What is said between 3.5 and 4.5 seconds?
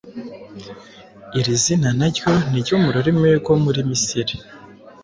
muri Misiri